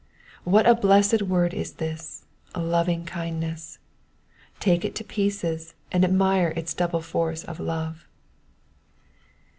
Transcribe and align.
What 0.45 0.65
a 0.65 0.73
blessed 0.73 1.21
word 1.21 1.53
is 1.53 1.73
this 1.73 2.25
lovingkindness." 2.55 3.77
Take 4.59 4.83
it 4.83 4.95
to 4.95 5.03
pieces, 5.03 5.75
and 5.91 6.03
admire 6.03 6.53
its 6.55 6.73
double 6.73 7.01
force 7.01 7.43
of 7.43 7.59
love. 7.59 8.07